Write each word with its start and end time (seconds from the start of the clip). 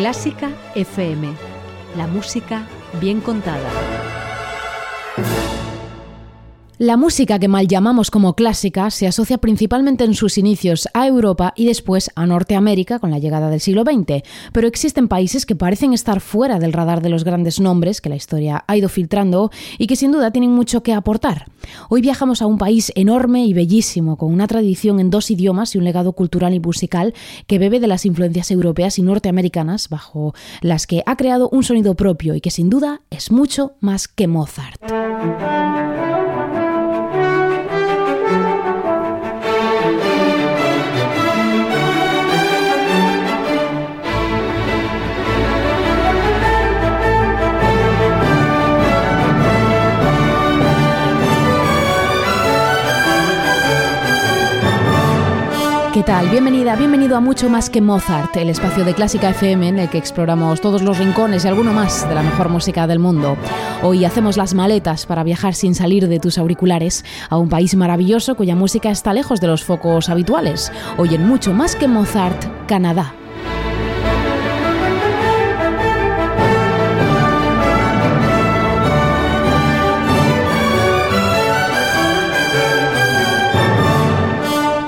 Clásica 0.00 0.48
FM. 0.76 1.28
La 1.94 2.06
música 2.06 2.66
bien 3.02 3.20
contada. 3.20 4.09
La 6.82 6.96
música 6.96 7.38
que 7.38 7.46
mal 7.46 7.68
llamamos 7.68 8.10
como 8.10 8.34
clásica 8.34 8.90
se 8.90 9.06
asocia 9.06 9.36
principalmente 9.36 10.04
en 10.04 10.14
sus 10.14 10.38
inicios 10.38 10.88
a 10.94 11.06
Europa 11.06 11.52
y 11.54 11.66
después 11.66 12.10
a 12.14 12.24
Norteamérica 12.24 12.98
con 12.98 13.10
la 13.10 13.18
llegada 13.18 13.50
del 13.50 13.60
siglo 13.60 13.82
XX, 13.82 14.22
pero 14.54 14.66
existen 14.66 15.06
países 15.06 15.44
que 15.44 15.54
parecen 15.54 15.92
estar 15.92 16.22
fuera 16.22 16.58
del 16.58 16.72
radar 16.72 17.02
de 17.02 17.10
los 17.10 17.22
grandes 17.22 17.60
nombres 17.60 18.00
que 18.00 18.08
la 18.08 18.16
historia 18.16 18.64
ha 18.66 18.78
ido 18.78 18.88
filtrando 18.88 19.50
y 19.76 19.88
que 19.88 19.94
sin 19.94 20.10
duda 20.10 20.30
tienen 20.30 20.52
mucho 20.52 20.82
que 20.82 20.94
aportar. 20.94 21.48
Hoy 21.90 22.00
viajamos 22.00 22.40
a 22.40 22.46
un 22.46 22.56
país 22.56 22.92
enorme 22.94 23.44
y 23.44 23.52
bellísimo, 23.52 24.16
con 24.16 24.32
una 24.32 24.46
tradición 24.46 25.00
en 25.00 25.10
dos 25.10 25.30
idiomas 25.30 25.74
y 25.74 25.78
un 25.78 25.84
legado 25.84 26.14
cultural 26.14 26.54
y 26.54 26.60
musical 26.60 27.12
que 27.46 27.58
bebe 27.58 27.78
de 27.78 27.88
las 27.88 28.06
influencias 28.06 28.50
europeas 28.50 28.98
y 28.98 29.02
norteamericanas, 29.02 29.90
bajo 29.90 30.32
las 30.62 30.86
que 30.86 31.02
ha 31.04 31.16
creado 31.16 31.50
un 31.50 31.62
sonido 31.62 31.94
propio 31.94 32.34
y 32.34 32.40
que 32.40 32.50
sin 32.50 32.70
duda 32.70 33.02
es 33.10 33.30
mucho 33.30 33.72
más 33.80 34.08
que 34.08 34.28
Mozart. 34.28 34.80
¿Qué 56.00 56.06
tal? 56.06 56.30
Bienvenida, 56.30 56.76
bienvenido 56.76 57.14
a 57.14 57.20
Mucho 57.20 57.50
Más 57.50 57.68
que 57.68 57.82
Mozart, 57.82 58.34
el 58.38 58.48
espacio 58.48 58.86
de 58.86 58.94
Clásica 58.94 59.28
FM 59.28 59.68
en 59.68 59.78
el 59.80 59.90
que 59.90 59.98
exploramos 59.98 60.62
todos 60.62 60.80
los 60.80 60.96
rincones 60.96 61.44
y 61.44 61.48
alguno 61.48 61.74
más 61.74 62.08
de 62.08 62.14
la 62.14 62.22
mejor 62.22 62.48
música 62.48 62.86
del 62.86 62.98
mundo. 62.98 63.36
Hoy 63.82 64.06
hacemos 64.06 64.38
las 64.38 64.54
maletas 64.54 65.04
para 65.04 65.24
viajar 65.24 65.54
sin 65.54 65.74
salir 65.74 66.08
de 66.08 66.18
tus 66.18 66.38
auriculares 66.38 67.04
a 67.28 67.36
un 67.36 67.50
país 67.50 67.76
maravilloso 67.76 68.34
cuya 68.34 68.56
música 68.56 68.90
está 68.90 69.12
lejos 69.12 69.42
de 69.42 69.48
los 69.48 69.62
focos 69.62 70.08
habituales. 70.08 70.72
Hoy 70.96 71.14
en 71.14 71.28
Mucho 71.28 71.52
Más 71.52 71.76
que 71.76 71.86
Mozart, 71.86 72.46
Canadá. 72.66 73.12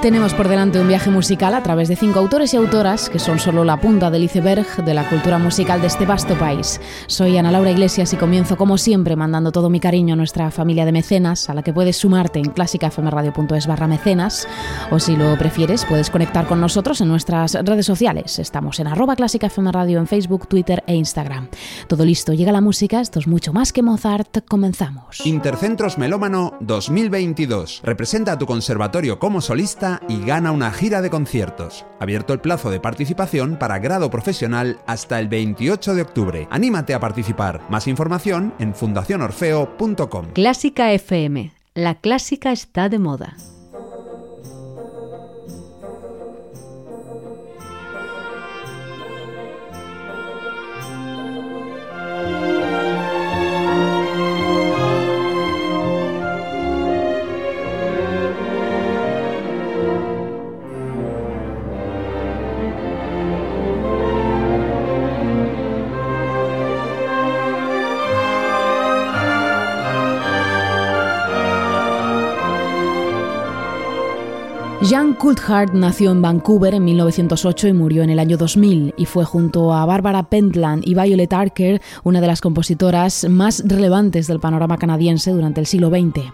Tenemos 0.03 0.35
por 0.35 0.49
delante 0.49 0.81
un 0.81 0.89
viaje 0.89 1.11
musical 1.11 1.55
a 1.55 1.63
través 1.63 1.87
de 1.87 1.95
cinco 1.95 2.19
autores 2.19 2.53
y 2.53 2.57
autoras 2.57 3.09
que 3.09 3.21
son 3.21 3.39
solo 3.39 3.63
la 3.63 3.81
punta 3.81 4.11
del 4.11 4.25
iceberg 4.25 4.67
de 4.85 4.95
la 4.95 5.09
cultura 5.09 5.39
musical 5.39 5.81
de 5.81 5.87
este 5.87 6.07
vasto 6.07 6.37
país. 6.37 6.81
Soy 7.07 7.39
Ana 7.39 7.53
Laura 7.53 7.71
Iglesias 7.71 8.13
y 8.13 8.17
comienzo 8.17 8.57
como 8.57 8.79
siempre 8.79 9.15
mandando 9.15 9.53
todo 9.53 9.71
mi 9.71 9.79
cariño 9.79 10.15
a 10.15 10.17
nuestra 10.17 10.51
familia 10.51 10.85
de 10.85 10.91
mecenas, 10.91 11.49
a 11.49 11.55
la 11.55 11.63
que 11.63 11.73
puedes 11.73 11.99
sumarte 11.99 12.41
en 12.41 12.51
clásicafmradio.es 12.51 13.69
barra 13.69 13.87
mecenas, 13.87 14.49
o 14.91 14.99
si 14.99 15.15
lo 15.15 15.39
prefieres 15.39 15.85
puedes 15.85 16.11
conectar 16.11 16.49
con 16.49 16.61
nosotros 16.61 17.01
en 17.01 17.07
nuestras 17.07 17.55
redes 17.55 17.87
sociales. 17.87 18.41
Estamos 18.41 18.81
en 18.81 18.89
arroba 18.89 19.15
clásicafmradio 19.15 20.01
en 20.01 20.09
Facebook, 20.09 20.49
Twitter 20.49 20.83
e 20.89 20.97
Instagram. 20.97 21.47
Todo 21.87 22.05
listo, 22.05 22.33
llega 22.33 22.51
la 22.51 22.61
música, 22.61 23.01
esto 23.01 23.21
es 23.21 23.29
mucho 23.29 23.53
más 23.53 23.73
que 23.73 23.83
Mozart, 23.83 24.39
comenzamos. 24.49 25.25
Intercentros 25.25 25.97
Melómano 25.97 26.55
2022. 26.59 27.83
Representa 27.85 28.33
a 28.33 28.39
tu 28.39 28.47
conservatorio 28.47 29.21
como 29.21 29.41
solista 29.41 29.92
y 30.09 30.25
gana 30.25 30.53
una 30.53 30.71
gira 30.71 31.03
de 31.03 31.11
conciertos. 31.11 31.85
Abierto 32.01 32.33
el 32.33 32.41
plazo 32.41 32.71
de 32.71 32.81
participación 32.81 33.59
para 33.59 33.79
grado 33.79 34.11
profesional 34.11 34.79
hasta 34.87 35.19
el 35.21 35.29
28 35.29 35.95
de 35.95 36.03
octubre. 36.03 36.49
Anímate 36.51 36.95
a 36.95 37.01
participar. 37.01 37.61
Más 37.69 37.87
información 37.87 38.55
en 38.59 38.75
fundacionorfeo.com. 38.75 40.27
Clásica 40.33 40.93
FM. 40.93 41.53
La 41.75 41.95
clásica 41.95 42.53
está 42.53 42.89
de 42.89 42.99
moda. 42.99 43.37
Jan 74.93 75.15
Coulthard 75.15 75.73
nació 75.73 76.11
en 76.11 76.21
Vancouver 76.21 76.75
en 76.75 76.85
1908 76.85 77.69
y 77.69 77.73
murió 77.73 78.03
en 78.03 78.11
el 78.11 78.19
año 78.19 78.37
2000 78.37 78.93
y 78.95 79.07
fue 79.07 79.25
junto 79.25 79.73
a 79.73 79.87
Barbara 79.87 80.25
Pentland 80.25 80.87
y 80.87 80.93
Violet 80.93 81.33
Archer 81.33 81.81
una 82.05 82.21
de 82.21 82.27
las 82.27 82.43
compositoras 82.43 83.27
más 83.27 83.63
relevantes 83.67 84.27
del 84.27 84.39
panorama 84.39 84.77
canadiense 84.77 85.31
durante 85.31 85.61
el 85.61 85.67
siglo 85.67 85.89
XX. 85.89 86.31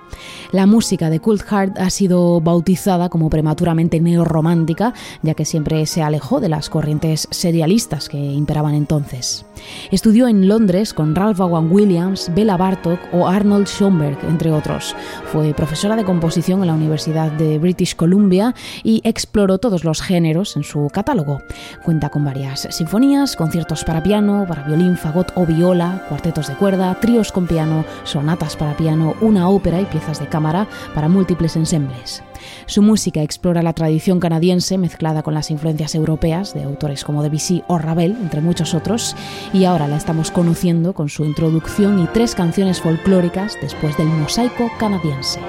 La 0.50 0.66
música 0.66 1.08
de 1.08 1.20
Coulthard 1.20 1.78
ha 1.78 1.88
sido 1.90 2.40
bautizada 2.40 3.08
como 3.08 3.30
prematuramente 3.30 4.00
neorromántica, 4.00 4.92
ya 5.22 5.34
que 5.34 5.44
siempre 5.44 5.86
se 5.86 6.02
alejó 6.02 6.40
de 6.40 6.48
las 6.48 6.68
corrientes 6.68 7.28
serialistas 7.30 8.08
que 8.08 8.18
imperaban 8.18 8.74
entonces. 8.74 9.46
Estudió 9.92 10.26
en 10.26 10.48
Londres 10.48 10.94
con 10.94 11.14
Ralph 11.14 11.38
Vaughan 11.38 11.70
Williams, 11.70 12.32
Bela 12.34 12.56
Bartok 12.56 12.98
o 13.12 13.28
Arnold 13.28 13.68
Schoenberg, 13.68 14.18
entre 14.28 14.50
otros. 14.50 14.96
Fue 15.26 15.54
profesora 15.54 15.94
de 15.94 16.04
composición 16.04 16.62
en 16.62 16.66
la 16.66 16.74
Universidad 16.74 17.30
de 17.30 17.60
British 17.60 17.94
Columbia 17.94 18.47
y 18.82 19.00
exploró 19.04 19.58
todos 19.58 19.84
los 19.84 20.00
géneros 20.00 20.56
en 20.56 20.64
su 20.64 20.88
catálogo. 20.92 21.42
Cuenta 21.84 22.10
con 22.10 22.24
varias 22.24 22.68
sinfonías, 22.70 23.36
conciertos 23.36 23.84
para 23.84 24.02
piano, 24.02 24.44
para 24.48 24.64
violín, 24.64 24.96
fagot 24.96 25.32
o 25.34 25.46
viola, 25.46 26.04
cuartetos 26.08 26.48
de 26.48 26.54
cuerda, 26.54 26.98
tríos 27.00 27.32
con 27.32 27.46
piano, 27.46 27.84
sonatas 28.04 28.56
para 28.56 28.76
piano, 28.76 29.14
una 29.20 29.48
ópera 29.48 29.80
y 29.80 29.86
piezas 29.86 30.20
de 30.20 30.28
cámara 30.28 30.68
para 30.94 31.08
múltiples 31.08 31.56
ensembles. 31.56 32.22
Su 32.66 32.82
música 32.82 33.22
explora 33.22 33.62
la 33.62 33.72
tradición 33.72 34.20
canadiense 34.20 34.78
mezclada 34.78 35.22
con 35.22 35.34
las 35.34 35.50
influencias 35.50 35.94
europeas 35.94 36.54
de 36.54 36.62
autores 36.62 37.04
como 37.04 37.22
Debussy 37.22 37.62
o 37.66 37.78
Ravel, 37.78 38.12
entre 38.12 38.40
muchos 38.40 38.74
otros, 38.74 39.16
y 39.52 39.64
ahora 39.64 39.88
la 39.88 39.96
estamos 39.96 40.30
conociendo 40.30 40.92
con 40.94 41.08
su 41.08 41.24
introducción 41.24 41.98
y 41.98 42.06
tres 42.06 42.34
canciones 42.34 42.80
folclóricas 42.80 43.56
después 43.60 43.96
del 43.96 44.08
mosaico 44.08 44.70
canadiense. 44.78 45.40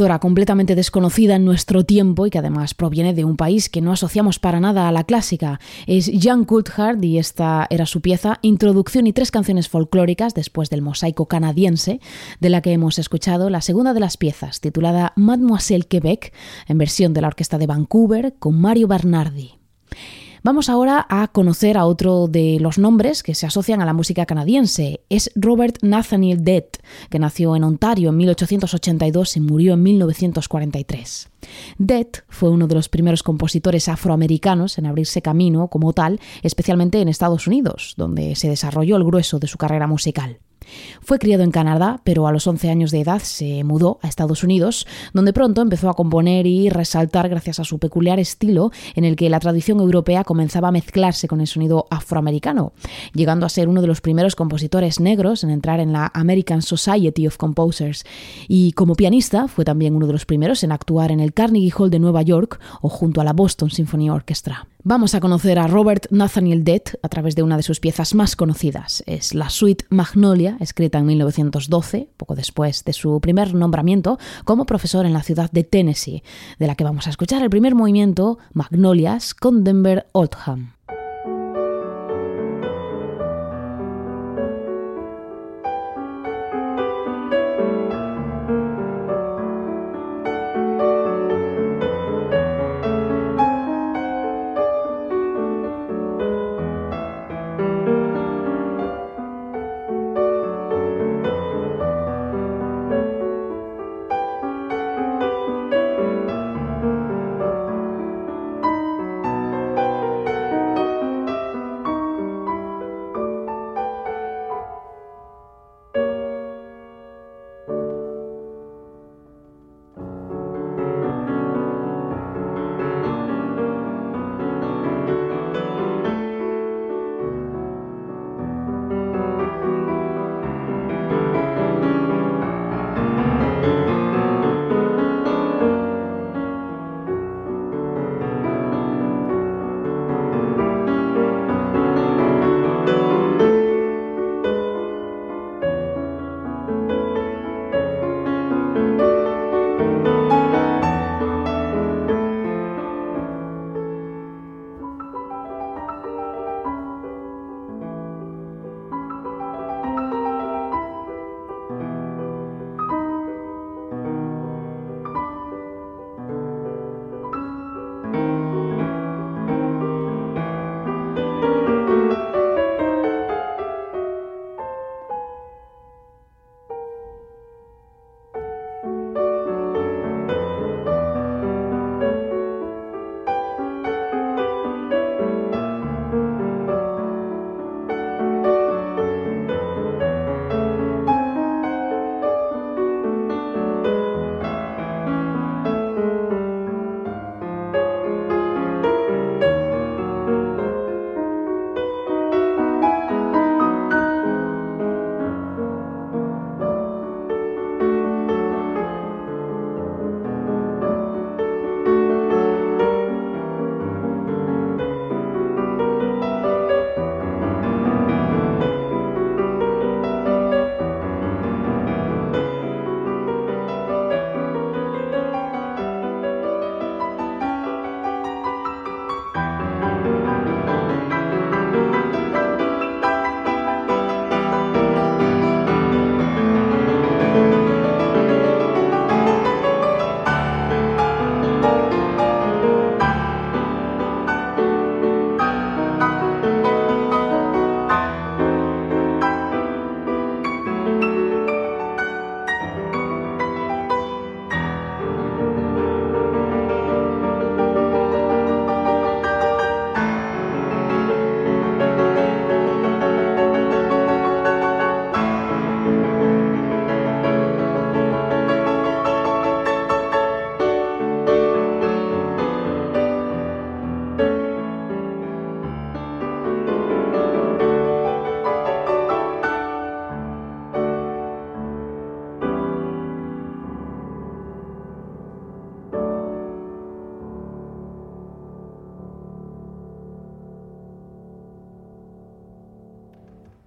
Autora 0.00 0.18
completamente 0.18 0.74
desconocida 0.74 1.36
en 1.36 1.44
nuestro 1.44 1.84
tiempo 1.84 2.24
y 2.24 2.30
que 2.30 2.38
además 2.38 2.72
proviene 2.72 3.12
de 3.12 3.26
un 3.26 3.36
país 3.36 3.68
que 3.68 3.82
no 3.82 3.92
asociamos 3.92 4.38
para 4.38 4.58
nada 4.58 4.88
a 4.88 4.92
la 4.92 5.04
clásica. 5.04 5.60
Es 5.86 6.10
Jan 6.18 6.46
Coulthard 6.46 7.04
y 7.04 7.18
esta 7.18 7.66
era 7.68 7.84
su 7.84 8.00
pieza 8.00 8.38
Introducción 8.40 9.06
y 9.06 9.12
tres 9.12 9.30
canciones 9.30 9.68
folclóricas 9.68 10.32
después 10.32 10.70
del 10.70 10.80
mosaico 10.80 11.26
canadiense, 11.26 12.00
de 12.40 12.48
la 12.48 12.62
que 12.62 12.72
hemos 12.72 12.98
escuchado 12.98 13.50
la 13.50 13.60
segunda 13.60 13.92
de 13.92 14.00
las 14.00 14.16
piezas, 14.16 14.62
titulada 14.62 15.12
Mademoiselle 15.16 15.86
Quebec, 15.86 16.32
en 16.66 16.78
versión 16.78 17.12
de 17.12 17.20
la 17.20 17.28
Orquesta 17.28 17.58
de 17.58 17.66
Vancouver 17.66 18.36
con 18.38 18.58
Mario 18.58 18.88
Bernardi. 18.88 19.58
Vamos 20.42 20.70
ahora 20.70 21.06
a 21.10 21.28
conocer 21.28 21.76
a 21.76 21.84
otro 21.84 22.26
de 22.26 22.56
los 22.60 22.78
nombres 22.78 23.22
que 23.22 23.34
se 23.34 23.44
asocian 23.44 23.82
a 23.82 23.84
la 23.84 23.92
música 23.92 24.24
canadiense. 24.24 25.02
Es 25.10 25.30
Robert 25.34 25.76
Nathaniel 25.82 26.42
Dett, 26.42 26.82
que 27.10 27.18
nació 27.18 27.56
en 27.56 27.64
Ontario 27.64 28.08
en 28.08 28.16
1882 28.16 29.36
y 29.36 29.40
murió 29.40 29.74
en 29.74 29.82
1943. 29.82 31.28
Dett 31.76 32.24
fue 32.28 32.48
uno 32.48 32.68
de 32.68 32.74
los 32.74 32.88
primeros 32.88 33.22
compositores 33.22 33.88
afroamericanos 33.88 34.78
en 34.78 34.86
abrirse 34.86 35.20
camino 35.20 35.68
como 35.68 35.92
tal, 35.92 36.20
especialmente 36.42 37.02
en 37.02 37.08
Estados 37.08 37.46
Unidos, 37.46 37.92
donde 37.98 38.34
se 38.34 38.48
desarrolló 38.48 38.96
el 38.96 39.04
grueso 39.04 39.40
de 39.40 39.46
su 39.46 39.58
carrera 39.58 39.86
musical. 39.86 40.38
Fue 41.00 41.18
criado 41.18 41.42
en 41.42 41.50
Canadá, 41.50 42.00
pero 42.04 42.26
a 42.26 42.32
los 42.32 42.46
11 42.46 42.70
años 42.70 42.90
de 42.90 43.00
edad 43.00 43.20
se 43.20 43.64
mudó 43.64 43.98
a 44.02 44.08
Estados 44.08 44.44
Unidos, 44.44 44.86
donde 45.12 45.32
pronto 45.32 45.62
empezó 45.62 45.88
a 45.88 45.94
componer 45.94 46.46
y 46.46 46.68
resaltar 46.68 47.28
gracias 47.28 47.60
a 47.60 47.64
su 47.64 47.78
peculiar 47.78 48.18
estilo 48.18 48.70
en 48.94 49.04
el 49.04 49.16
que 49.16 49.30
la 49.30 49.40
tradición 49.40 49.80
europea 49.80 50.24
comenzaba 50.24 50.68
a 50.68 50.72
mezclarse 50.72 51.28
con 51.28 51.40
el 51.40 51.46
sonido 51.46 51.86
afroamericano, 51.90 52.72
llegando 53.14 53.46
a 53.46 53.50
ser 53.50 53.68
uno 53.68 53.80
de 53.80 53.86
los 53.86 54.00
primeros 54.00 54.36
compositores 54.36 55.00
negros 55.00 55.44
en 55.44 55.50
entrar 55.50 55.80
en 55.80 55.92
la 55.92 56.10
American 56.14 56.62
Society 56.62 57.26
of 57.26 57.36
Composers. 57.36 58.04
Y 58.48 58.72
como 58.72 58.94
pianista 58.94 59.48
fue 59.48 59.64
también 59.64 59.94
uno 59.94 60.06
de 60.06 60.12
los 60.12 60.26
primeros 60.26 60.62
en 60.62 60.72
actuar 60.72 61.12
en 61.12 61.20
el 61.20 61.32
Carnegie 61.32 61.72
Hall 61.76 61.90
de 61.90 61.98
Nueva 61.98 62.22
York 62.22 62.60
o 62.80 62.88
junto 62.88 63.20
a 63.20 63.24
la 63.24 63.32
Boston 63.32 63.70
Symphony 63.70 64.10
Orchestra. 64.10 64.69
Vamos 64.82 65.14
a 65.14 65.20
conocer 65.20 65.58
a 65.58 65.66
Robert 65.66 66.06
Nathaniel 66.10 66.64
Dett 66.64 66.98
a 67.02 67.10
través 67.10 67.36
de 67.36 67.42
una 67.42 67.58
de 67.58 67.62
sus 67.62 67.80
piezas 67.80 68.14
más 68.14 68.34
conocidas. 68.34 69.04
Es 69.06 69.34
la 69.34 69.50
Suite 69.50 69.84
Magnolia, 69.90 70.56
escrita 70.58 70.98
en 70.98 71.04
1912, 71.04 72.08
poco 72.16 72.34
después 72.34 72.82
de 72.84 72.94
su 72.94 73.20
primer 73.20 73.52
nombramiento 73.54 74.18
como 74.46 74.64
profesor 74.64 75.04
en 75.04 75.12
la 75.12 75.22
ciudad 75.22 75.50
de 75.50 75.64
Tennessee, 75.64 76.22
de 76.58 76.66
la 76.66 76.76
que 76.76 76.84
vamos 76.84 77.06
a 77.06 77.10
escuchar 77.10 77.42
el 77.42 77.50
primer 77.50 77.74
movimiento, 77.74 78.38
Magnolias, 78.54 79.34
con 79.34 79.64
Denver 79.64 80.06
Oldham. 80.12 80.72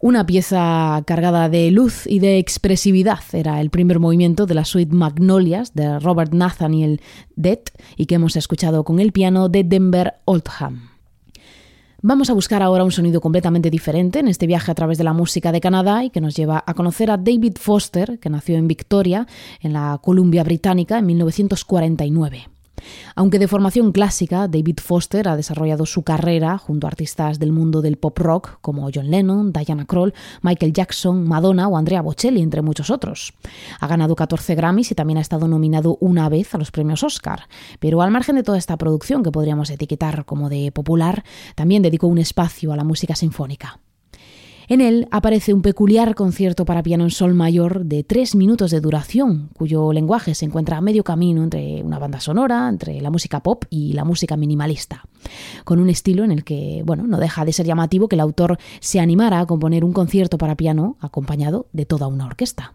Una 0.04 0.26
pieza 0.26 1.02
cargada 1.08 1.48
de 1.48 1.72
luz 1.72 2.08
y 2.08 2.20
de 2.20 2.38
expresividad 2.38 3.22
era 3.32 3.62
el 3.62 3.70
primer 3.70 4.02
movimiento 4.02 4.46
de 4.46 4.54
la 4.54 4.66
suite 4.66 4.94
Magnolias 4.94 5.74
de 5.76 5.98
Robert 5.98 6.34
Nathaniel 6.34 7.00
Dett 7.38 7.72
y 7.96 8.06
que 8.06 8.16
hemos 8.16 8.36
escuchado 8.36 8.84
con 8.84 9.00
el 9.00 9.14
piano 9.14 9.48
de 9.48 9.64
Denver 9.64 10.16
Oldham. 10.26 10.90
Vamos 12.02 12.30
a 12.30 12.34
buscar 12.34 12.62
ahora 12.62 12.84
un 12.84 12.92
sonido 12.92 13.22
completamente 13.22 13.70
diferente 13.70 14.20
en 14.20 14.28
este 14.28 14.46
viaje 14.46 14.70
a 14.72 14.76
través 14.76 14.98
de 14.98 15.06
la 15.06 15.14
música 15.14 15.54
de 15.54 15.62
Canadá 15.62 16.04
y 16.04 16.10
que 16.10 16.20
nos 16.20 16.36
lleva 16.36 16.62
a 16.68 16.74
conocer 16.74 17.10
a 17.10 17.16
David 17.16 17.54
Foster, 17.58 18.20
que 18.20 18.30
nació 18.30 18.58
en 18.58 18.68
Victoria, 18.68 19.26
en 19.62 19.72
la 19.72 20.02
Columbia 20.04 20.44
Británica, 20.44 20.98
en 20.98 21.06
1949. 21.06 22.50
Aunque 23.16 23.40
de 23.40 23.48
formación 23.48 23.92
clásica, 23.92 24.48
David 24.48 24.80
Foster 24.82 25.28
ha 25.28 25.36
desarrollado 25.36 25.86
su 25.86 26.04
carrera 26.04 26.58
junto 26.58 26.88
a 26.88 26.90
artistas 26.90 27.40
del 27.40 27.52
mundo 27.52 27.82
del 27.82 27.98
pop 27.98 28.18
rock 28.18 28.58
como 28.62 28.90
John 28.94 29.10
Lennon, 29.10 29.54
Diana 29.54 29.86
Kroll, 29.86 30.14
Michael 30.42 30.74
Jackson, 30.74 31.28
Madonna 31.28 31.68
o 31.68 31.78
Andrea 31.78 32.02
Bocelli, 32.02 32.42
entre 32.42 32.62
muchos 32.62 32.90
otros. 32.90 33.34
Ha 33.80 33.88
ganado 33.88 34.16
14 34.16 34.56
Grammys 34.56 34.92
y 34.92 34.96
también 34.96 35.18
ha 35.18 35.22
estado 35.22 35.48
nominado 35.48 35.98
una 36.00 36.30
vez 36.30 36.54
a 36.56 36.58
los 36.58 36.72
premios 36.72 37.04
Oscar. 37.04 37.48
Pero 37.80 38.02
al 38.02 38.12
margen 38.12 38.36
de 38.36 38.44
toda 38.44 38.58
esta 38.58 38.78
producción 38.78 39.24
que 39.24 39.32
podríamos 39.32 39.70
etiquetar 39.70 40.26
como 40.26 40.50
de 40.50 40.72
popular, 40.72 41.24
también 41.56 41.82
dedicó 41.82 42.08
un 42.08 42.18
espacio 42.18 42.74
a 42.74 42.76
la 42.76 42.84
música 42.84 43.16
sinfónica. 43.16 43.80
En 44.68 44.82
él 44.82 45.08
aparece 45.12 45.54
un 45.54 45.62
peculiar 45.62 46.16
concierto 46.16 46.66
para 46.66 46.84
piano 46.84 47.04
en 47.04 47.10
sol 47.10 47.34
mayor 47.34 47.86
de 47.86 48.04
tres 48.04 48.36
minutos 48.36 48.72
de 48.72 48.80
duración, 48.80 49.50
cuyo 49.58 49.92
lenguaje 49.92 50.36
se 50.36 50.46
encuentra 50.46 50.78
a 50.78 50.82
medio 50.82 51.04
camino 51.04 51.44
entre 51.44 51.84
una 51.84 52.00
banda 52.00 52.20
sonora, 52.20 52.70
entre 52.70 53.02
la 53.02 53.10
música 53.10 53.42
pop 53.42 53.66
y 53.70 53.94
la 53.94 54.06
música 54.06 54.38
minimalista, 54.38 55.04
con 55.66 55.80
un 55.80 55.90
estilo 55.90 56.24
en 56.24 56.32
el 56.32 56.44
que, 56.44 56.82
bueno, 56.86 57.06
no 57.08 57.18
deja 57.18 57.44
de 57.44 57.54
ser 57.54 57.66
llamativo 57.66 58.08
que 58.08 58.16
el 58.16 58.22
autor 58.22 58.58
se 58.80 59.00
animara 59.00 59.40
a 59.40 59.46
componer 59.46 59.84
un 59.84 59.94
concierto 59.94 60.38
para 60.38 60.56
piano 60.56 60.98
acompañado 61.02 61.68
de 61.74 61.86
toda 61.86 62.08
una 62.08 62.26
orquesta. 62.26 62.74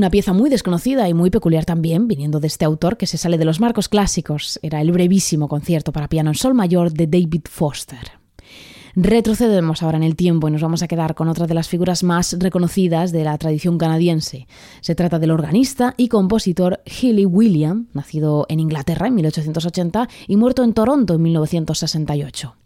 Una 0.00 0.08
pieza 0.08 0.32
muy 0.32 0.48
desconocida 0.48 1.06
y 1.10 1.12
muy 1.12 1.28
peculiar 1.28 1.66
también, 1.66 2.08
viniendo 2.08 2.40
de 2.40 2.46
este 2.46 2.64
autor 2.64 2.96
que 2.96 3.06
se 3.06 3.18
sale 3.18 3.36
de 3.36 3.44
los 3.44 3.60
marcos 3.60 3.90
clásicos, 3.90 4.58
era 4.62 4.80
el 4.80 4.92
brevísimo 4.92 5.46
concierto 5.46 5.92
para 5.92 6.08
piano 6.08 6.30
en 6.30 6.36
sol 6.36 6.54
mayor 6.54 6.90
de 6.90 7.06
David 7.06 7.42
Foster. 7.50 8.12
Retrocedemos 8.96 9.82
ahora 9.82 9.98
en 9.98 10.02
el 10.02 10.16
tiempo 10.16 10.48
y 10.48 10.52
nos 10.52 10.62
vamos 10.62 10.82
a 10.82 10.88
quedar 10.88 11.14
con 11.14 11.28
otra 11.28 11.46
de 11.46 11.52
las 11.52 11.68
figuras 11.68 12.02
más 12.02 12.34
reconocidas 12.38 13.12
de 13.12 13.24
la 13.24 13.36
tradición 13.36 13.76
canadiense. 13.76 14.46
Se 14.80 14.94
trata 14.94 15.18
del 15.18 15.32
organista 15.32 15.92
y 15.98 16.08
compositor 16.08 16.80
Hilly 16.86 17.26
William, 17.26 17.88
nacido 17.92 18.46
en 18.48 18.60
Inglaterra 18.60 19.06
en 19.06 19.16
1880 19.16 20.08
y 20.28 20.36
muerto 20.36 20.64
en 20.64 20.72
Toronto 20.72 21.12
en 21.12 21.20
1968. 21.20 22.56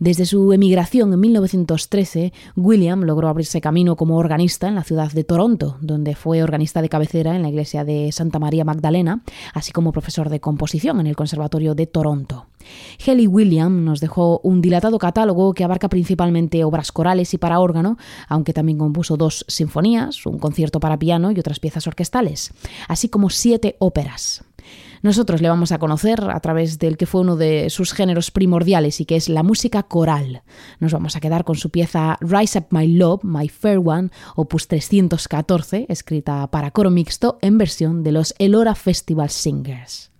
Desde 0.00 0.26
su 0.26 0.52
emigración 0.52 1.12
en 1.12 1.18
1913, 1.18 2.32
William 2.54 3.02
logró 3.02 3.26
abrirse 3.26 3.60
camino 3.60 3.96
como 3.96 4.16
organista 4.16 4.68
en 4.68 4.76
la 4.76 4.84
ciudad 4.84 5.10
de 5.10 5.24
Toronto, 5.24 5.76
donde 5.80 6.14
fue 6.14 6.44
organista 6.44 6.80
de 6.80 6.88
cabecera 6.88 7.34
en 7.34 7.42
la 7.42 7.48
iglesia 7.48 7.84
de 7.84 8.12
Santa 8.12 8.38
María 8.38 8.64
Magdalena, 8.64 9.22
así 9.54 9.72
como 9.72 9.90
profesor 9.90 10.28
de 10.28 10.38
composición 10.38 11.00
en 11.00 11.08
el 11.08 11.16
Conservatorio 11.16 11.74
de 11.74 11.86
Toronto. 11.86 12.46
Helly 13.04 13.26
William 13.26 13.84
nos 13.84 13.98
dejó 13.98 14.38
un 14.44 14.60
dilatado 14.60 14.98
catálogo 14.98 15.52
que 15.52 15.64
abarca 15.64 15.88
principalmente 15.88 16.62
obras 16.62 16.92
corales 16.92 17.34
y 17.34 17.38
para 17.38 17.58
órgano, 17.58 17.98
aunque 18.28 18.52
también 18.52 18.78
compuso 18.78 19.16
dos 19.16 19.44
sinfonías, 19.48 20.26
un 20.26 20.38
concierto 20.38 20.78
para 20.78 20.98
piano 20.98 21.32
y 21.32 21.40
otras 21.40 21.58
piezas 21.58 21.88
orquestales, 21.88 22.52
así 22.86 23.08
como 23.08 23.30
siete 23.30 23.74
óperas. 23.80 24.44
Nosotros 25.02 25.40
le 25.40 25.48
vamos 25.48 25.72
a 25.72 25.78
conocer 25.78 26.22
a 26.30 26.40
través 26.40 26.78
del 26.78 26.96
que 26.96 27.06
fue 27.06 27.20
uno 27.20 27.36
de 27.36 27.70
sus 27.70 27.92
géneros 27.92 28.30
primordiales 28.30 29.00
y 29.00 29.04
que 29.04 29.16
es 29.16 29.28
la 29.28 29.42
música 29.42 29.82
coral. 29.84 30.42
Nos 30.80 30.92
vamos 30.92 31.16
a 31.16 31.20
quedar 31.20 31.44
con 31.44 31.56
su 31.56 31.70
pieza 31.70 32.16
Rise 32.20 32.58
Up 32.58 32.66
My 32.70 32.86
Love, 32.88 33.22
My 33.22 33.48
Fair 33.48 33.78
One, 33.84 34.10
opus 34.34 34.68
314, 34.68 35.86
escrita 35.88 36.46
para 36.50 36.70
coro 36.70 36.90
mixto 36.90 37.38
en 37.42 37.58
versión 37.58 38.02
de 38.02 38.12
los 38.12 38.34
Elora 38.38 38.74
Festival 38.74 39.30
Singers. 39.30 40.10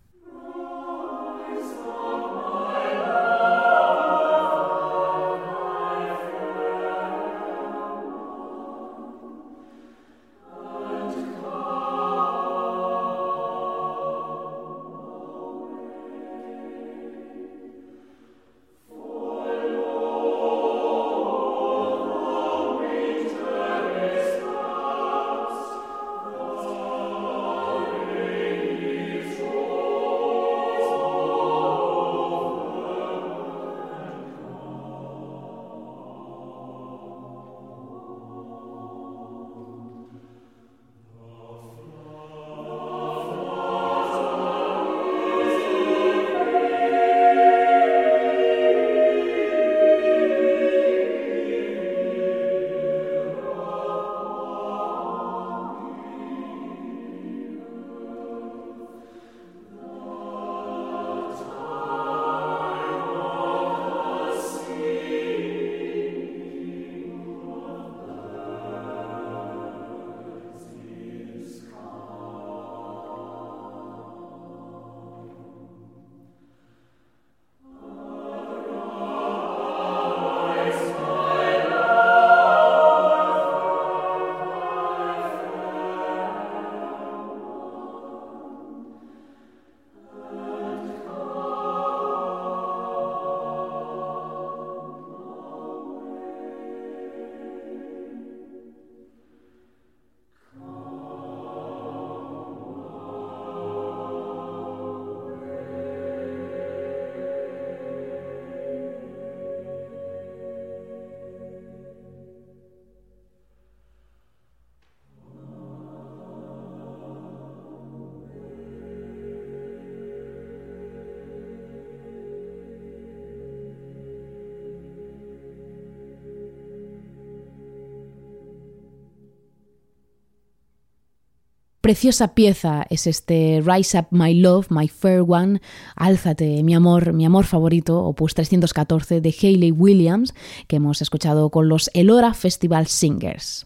Preciosa 131.88 132.34
pieza 132.34 132.84
es 132.90 133.06
este 133.06 133.62
Rise 133.64 133.98
Up 133.98 134.08
My 134.10 134.34
Love, 134.34 134.66
My 134.68 134.88
Fair 134.88 135.24
One, 135.26 135.62
Álzate, 135.96 136.62
mi 136.62 136.74
amor, 136.74 137.14
mi 137.14 137.24
amor 137.24 137.46
favorito, 137.46 138.04
opus 138.04 138.34
314 138.34 139.22
de 139.22 139.34
Hayley 139.40 139.72
Williams, 139.72 140.34
que 140.66 140.76
hemos 140.76 141.00
escuchado 141.00 141.48
con 141.48 141.70
los 141.70 141.90
Elora 141.94 142.34
Festival 142.34 142.88
Singers. 142.88 143.64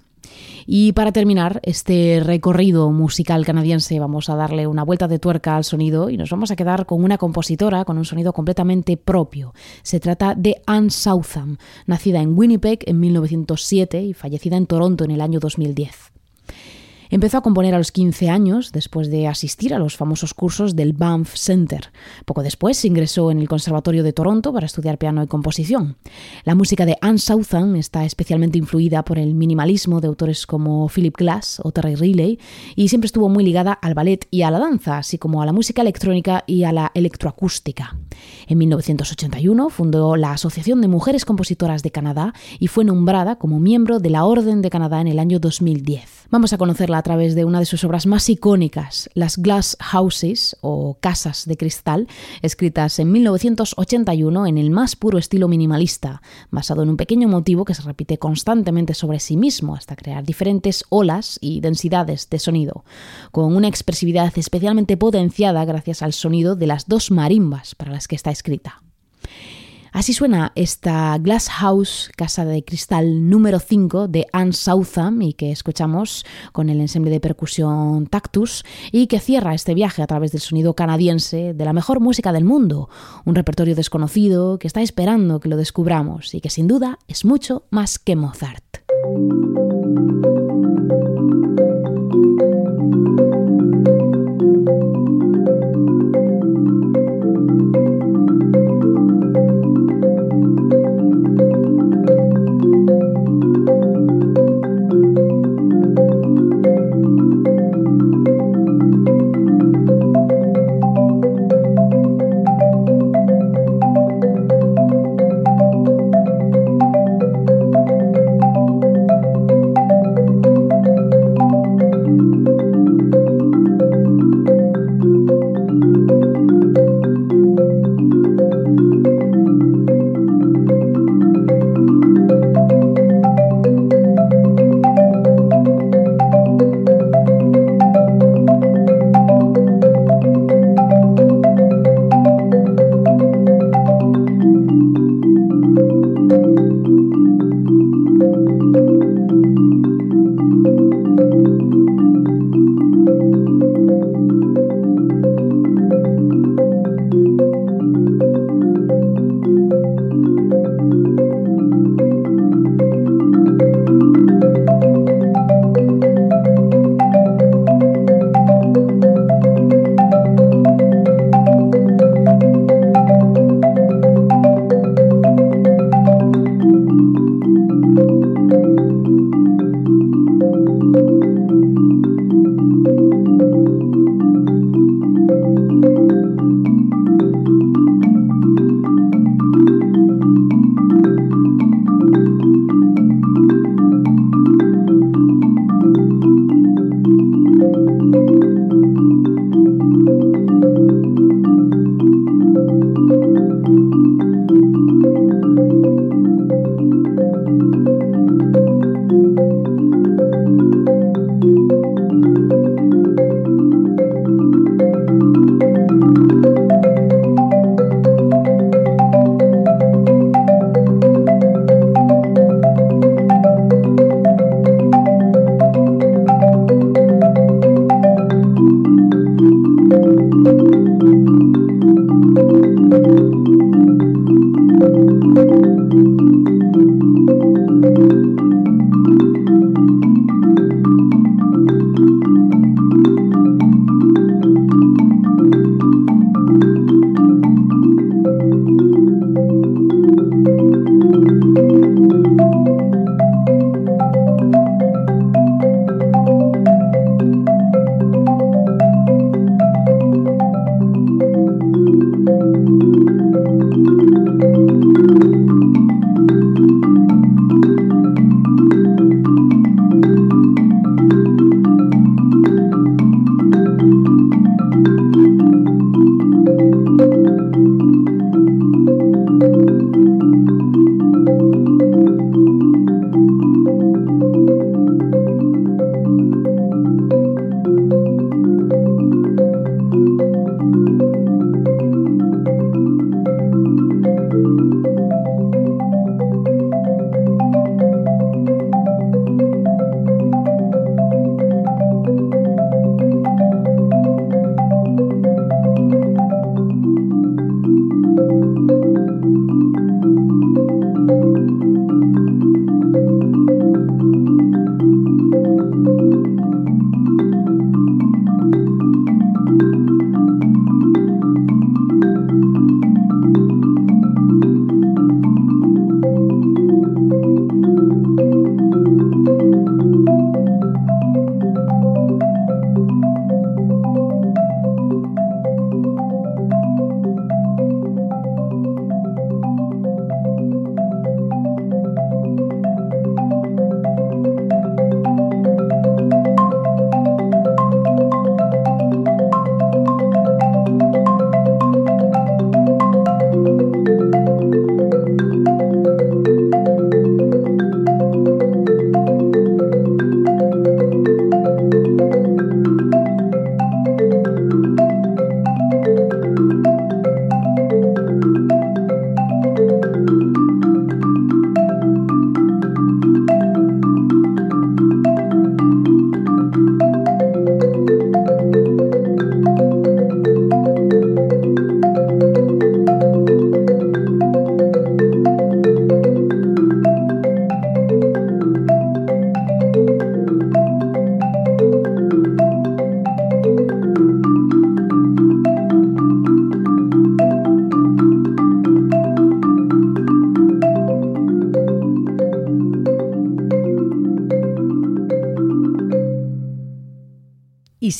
Y 0.67 0.93
para 0.93 1.11
terminar 1.11 1.59
este 1.65 2.23
recorrido 2.25 2.93
musical 2.93 3.45
canadiense 3.45 3.99
vamos 3.99 4.31
a 4.31 4.37
darle 4.37 4.69
una 4.69 4.85
vuelta 4.85 5.09
de 5.09 5.19
tuerca 5.19 5.57
al 5.57 5.65
sonido 5.65 6.09
y 6.09 6.17
nos 6.17 6.31
vamos 6.31 6.53
a 6.53 6.57
quedar 6.57 6.87
con 6.87 7.03
una 7.03 7.19
compositora 7.19 7.85
con 7.85 7.99
un 7.99 8.05
sonido 8.05 8.33
completamente 8.33 8.97
propio. 8.97 9.53
Se 9.83 9.99
trata 9.99 10.37
de 10.37 10.63
Anne 10.65 10.91
Southam, 10.91 11.57
nacida 11.87 12.23
en 12.23 12.39
Winnipeg 12.39 12.85
en 12.87 13.01
1907 13.01 14.01
y 14.01 14.13
fallecida 14.13 14.57
en 14.57 14.67
Toronto 14.67 15.03
en 15.03 15.11
el 15.11 15.21
año 15.21 15.41
2010. 15.41 16.13
Empezó 17.13 17.37
a 17.37 17.43
componer 17.43 17.75
a 17.75 17.79
los 17.79 17.93
15 17.93 18.31
años 18.31 18.73
después 18.73 19.11
de 19.11 19.29
asistir 19.29 19.75
a 19.75 19.79
los 19.79 19.99
famosos 19.99 20.33
cursos 20.33 20.75
del 20.75 20.95
Banff 20.95 21.37
Center. 21.37 21.93
Poco 22.25 22.43
después 22.43 22.83
ingresó 22.87 23.31
en 23.31 23.39
el 23.39 23.51
Conservatorio 23.51 24.03
de 24.03 24.15
Toronto 24.15 24.51
para 24.51 24.65
estudiar 24.65 24.97
piano 24.97 25.23
y 25.23 25.27
composición. 25.27 25.99
La 26.45 26.55
música 26.55 26.87
de 26.87 26.97
Anne 27.03 27.19
Southam 27.19 27.77
está 27.77 28.07
especialmente 28.07 28.57
influida 28.57 29.05
por 29.05 29.19
el 29.19 29.35
minimalismo 29.35 30.01
de 30.01 30.09
autores 30.09 30.47
como 30.47 30.89
Philip 30.89 31.15
Glass 31.15 31.61
o 31.63 31.71
Terry 31.71 31.97
Riley 31.97 32.39
y 32.77 32.89
siempre 32.89 33.09
estuvo 33.09 33.29
muy 33.29 33.45
ligada 33.45 33.75
al 33.75 33.93
ballet 33.93 34.27
y 34.31 34.41
a 34.41 34.51
la 34.51 34.59
danza, 34.59 34.97
así 34.97 35.19
como 35.19 35.43
a 35.43 35.45
la 35.45 35.53
música 35.53 35.83
electrónica 35.83 36.45
y 36.47 36.65
a 36.65 36.73
la 36.73 36.93
electroacústica. 36.95 37.95
En 38.47 38.57
1981 38.57 39.69
fundó 39.69 40.17
la 40.17 40.33
Asociación 40.33 40.81
de 40.81 40.89
Mujeres 40.89 41.27
Compositoras 41.27 41.83
de 41.83 41.91
Canadá 41.91 42.33
y 42.59 42.69
fue 42.69 42.87
nombrada 42.87 43.37
como 43.37 43.61
miembro 43.61 43.99
de 43.99 44.09
la 44.09 44.25
Orden 44.25 44.63
de 44.63 44.71
Canadá 44.71 45.03
en 45.03 45.09
el 45.09 45.19
año 45.19 45.41
2010. 45.41 46.23
Vamos 46.31 46.55
a 46.55 46.57
conocerla 46.57 47.02
a 47.03 47.11
través 47.13 47.35
de 47.35 47.45
una 47.45 47.59
de 47.59 47.67
sus 47.67 47.83
obras 47.83 48.07
más 48.07 48.29
icónicas, 48.29 49.11
las 49.15 49.37
Glass 49.37 49.77
Houses 49.81 50.57
o 50.61 50.99
Casas 51.01 51.47
de 51.47 51.57
Cristal, 51.57 52.07
escritas 52.43 53.01
en 53.01 53.11
1981 53.11 54.47
en 54.47 54.57
el 54.57 54.71
más 54.71 54.95
puro 54.95 55.19
estilo 55.19 55.49
minimalista, 55.49 56.23
basado 56.53 56.85
en 56.85 56.91
un 56.91 56.97
pequeño 56.97 57.27
motivo 57.27 57.65
que 57.65 57.75
se 57.75 57.83
repite 57.83 58.19
constantemente 58.19 58.95
sobre 58.95 59.19
sí 59.19 59.37
mismo 59.37 59.75
hasta 59.75 59.97
crear 59.97 60.23
diferentes 60.23 60.85
olas 60.91 61.39
y 61.41 61.61
densidades 61.61 62.31
de 62.31 62.39
sonido, 62.39 62.85
con 63.33 63.57
una 63.57 63.67
expresividad 63.67 64.33
especialmente 64.37 64.97
potenciada 64.97 65.65
gracias 65.65 66.03
al 66.03 66.13
sonido 66.13 66.55
de 66.55 66.69
las 66.69 66.87
dos 66.87 67.11
marimbas 67.11 67.75
para 67.75 67.91
las 67.91 68.07
que 68.07 68.15
está 68.15 68.31
escrita. 68.31 68.81
Así 69.93 70.15
suena 70.15 70.53
esta 70.55 71.19
Glass 71.19 71.51
House, 71.51 72.11
Casa 72.17 72.47
de 72.47 72.65
Cristal 72.65 73.29
número 73.29 73.61
5 73.61 74.09
de 74.09 74.27
Anne 74.33 74.55
Southam 74.55 75.21
y 75.21 75.35
que 75.35 75.53
escuchamos 75.53 76.25
con 76.53 76.71
el 76.71 76.81
ensemble 76.81 77.11
de 77.11 77.21
percusión 77.21 78.07
Tactus 78.07 78.65
y 78.91 79.07
que 79.07 79.21
cierra 79.21 79.55
este 79.55 79.75
viaje 79.75 80.03
a 80.03 80.07
través 80.07 80.33
del 80.33 80.41
sonido 80.41 80.75
canadiense 80.75 81.53
de 81.53 81.65
la 81.65 81.75
mejor 81.75 82.01
música 82.01 82.33
del 82.33 82.45
mundo, 82.45 82.89
un 83.27 83.35
repertorio 83.35 83.75
desconocido 83.75 84.59
que 84.59 84.67
está 84.67 84.81
esperando 84.81 85.41
que 85.41 85.51
lo 85.51 85.59
descubramos 85.59 86.35
y 86.35 86.41
que 86.41 86.49
sin 86.49 86.69
duda 86.69 86.99
es 87.07 87.27
mucho 87.27 87.65
más 87.71 87.99
que 87.99 88.17
Mozart. 88.17 88.65